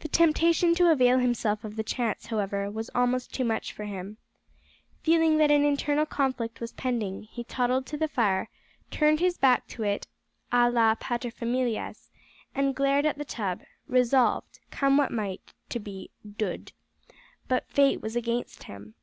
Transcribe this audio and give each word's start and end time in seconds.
The 0.00 0.08
temptation 0.08 0.74
to 0.74 0.90
avail 0.90 1.20
himself 1.20 1.62
of 1.62 1.76
the 1.76 1.84
chance, 1.84 2.26
however, 2.26 2.68
was 2.68 2.90
almost 2.96 3.32
too 3.32 3.44
much 3.44 3.72
for 3.72 3.84
him. 3.84 4.16
Feeling 5.04 5.36
that 5.38 5.52
an 5.52 5.64
internal 5.64 6.04
conflict 6.04 6.60
was 6.60 6.72
pending, 6.72 7.28
he 7.30 7.44
toddled 7.44 7.86
to 7.86 7.96
the 7.96 8.08
fire, 8.08 8.50
turned 8.90 9.20
his 9.20 9.38
back 9.38 9.68
to 9.68 9.84
it 9.84 10.08
a 10.50 10.68
la 10.68 10.96
paterfamilias, 10.96 12.10
and 12.56 12.74
glared 12.74 13.06
at 13.06 13.18
the 13.18 13.24
tub, 13.24 13.60
resolved, 13.86 14.58
come 14.72 14.96
what 14.96 15.12
might, 15.12 15.52
to 15.68 15.78
be 15.78 16.10
"dood." 16.28 16.72
But 17.46 17.68
fate 17.68 18.00
was 18.02 18.16
against 18.16 18.64
him! 18.64 18.96